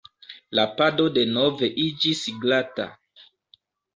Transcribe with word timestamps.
La 0.59 0.63
pado 0.79 1.05
denove 1.17 1.69
iĝis 1.83 2.23
glata. 2.45 2.87